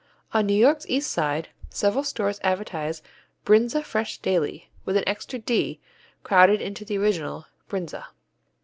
[0.33, 3.03] On New York's East Side several stores advertise
[3.45, 5.79] "Brindza fresh daily," with an extra "d"
[6.23, 8.05] crowded into the original Brinza.